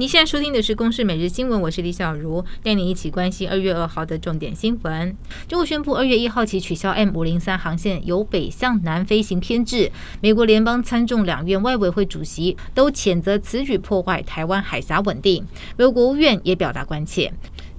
[0.00, 5.14] 你现在收听的是《公视每日新闻》，我是李小茹，带你一起关心二月二号的重点新闻。
[5.46, 9.92] 中国宣布二月一号起取消 M 五零三航线由北向南飞行偏置。
[10.22, 15.44] 美国联邦参众两院外委会主席都谴责此举破坏台湾海峡稳定。
[15.76, 17.30] 美国国务院也表达关切。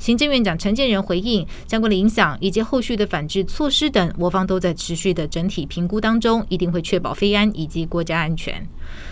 [0.02, 8.68] 行政院长陈建仁回应相关的影响以及后续的反制措施等，我方都在持续的整体评估当中，一定会确保飞安以及国家安全。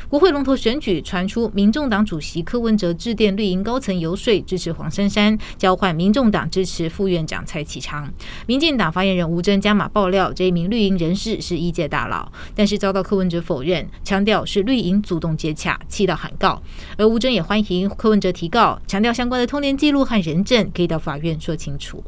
[0.09, 8.11] 国会龙头选举传出，民众党主席柯文哲致电绿营高层游说支持黄珊珊，交换民众党支持副院长蔡启昌。
[8.47, 16.59] 民进党发言人吴征加码爆料，这一名绿营人士是医界大佬，但是遭到柯文哲否认，强调是绿营主动接洽，气到喊告。
[16.97, 22.01] 而吴征也欢迎柯文哲提告，强调相关的通联记录和人证可以到法院说清楚。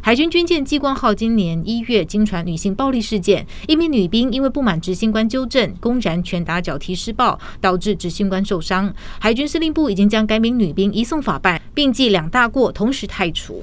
[0.00, 8.90] 海军军舰“激光号”今年一月经传女性暴力事件，一名女兵因为不满执行官纠正，公然拳打脚踢施暴，导致执行官受伤。
[9.18, 13.62] 海军司令部已经将该名女兵移送法办，并记两大过，同时汰除。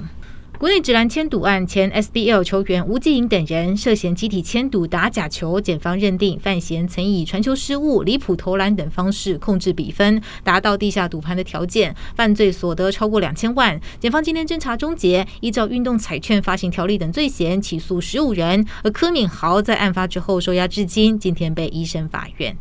[0.58, 13.78] 国内职篮签赌案，前 SBL 球员吴季莹等人涉嫌集体签赌打假球，检方认定范闲曾以传球失误、离谱投篮等方式控制比分，达到地下赌盘的条件，犯罪所得超过两千万。
[14.00, 22.56] 检方今天侦查终结，依照运动彩券发行条例等罪嫌起诉十五人，而柯敏豪在案发之后收押至今，今天被一审法院。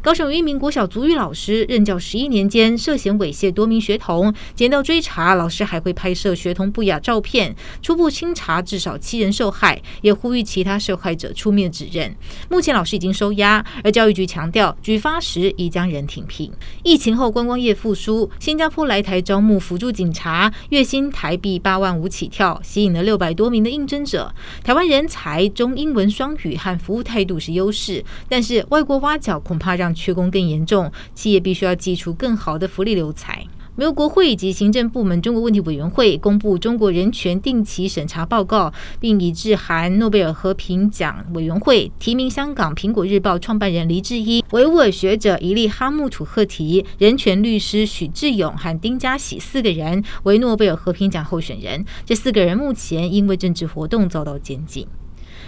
[0.00, 7.54] 高雄有一名国小足语老师任教十一年间，涉嫌猥亵多名学童，检调追查，老师还会拍摄学童不雅照片。
[7.80, 12.14] 初步清查至少七人受害，也呼吁其他受害者出面指认。
[12.50, 16.52] 目前老师已经收押，而教育局强调，举发时已将人停聘。
[16.82, 24.30] 疫情后观光业复苏，新加坡来台招募辅助警察，月薪台币八万五起跳，吸引了六百多名的应征者。
[24.62, 33.46] 台湾人才中英文双语和服务态度是优势，但是外国挖角恐怕让缺工更严重，企业必须要祭出更好的福利留才。
[33.76, 51.84] 美国国会以及行政部门中国问题委员会公布中国人权定期审查报告，并已致函诺贝尔和平奖委员会，提名香港《苹果日报》创办人黎智英、维吾尔学者伊利哈木楚赫提、人权律师许志勇和丁家喜四个人为诺贝尔和平奖候选人。
[52.04, 54.84] 这四个人目前因为政治活动遭到监禁。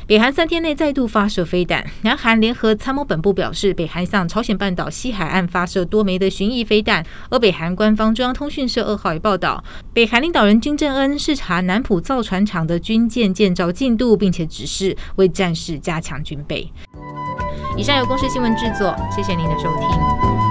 [0.09, 1.85] 北韩三天内再度发射飞弹。
[2.03, 7.05] 南韩联合参谋本部表示，北韩向朝鲜半岛西海岸发射多枚的巡弋飞弹。
[7.29, 16.71] 而北韩官方中央通讯社二号也报道，北韩领导人金正恩视察南浦造船厂的军舰建造进度，并且指示为战事加强军备。
[17.77, 20.46] 以上由公视新闻制作，谢谢您的收听。